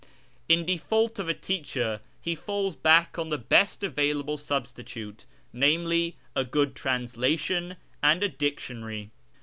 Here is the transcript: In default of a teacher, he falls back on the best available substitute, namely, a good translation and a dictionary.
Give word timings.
In 0.49 0.65
default 0.65 1.19
of 1.19 1.29
a 1.29 1.33
teacher, 1.35 2.01
he 2.19 2.33
falls 2.33 2.75
back 2.75 3.19
on 3.19 3.29
the 3.29 3.37
best 3.37 3.83
available 3.83 4.35
substitute, 4.35 5.27
namely, 5.53 6.15
a 6.35 6.43
good 6.43 6.73
translation 6.75 7.75
and 8.01 8.23
a 8.23 8.27
dictionary. 8.27 9.11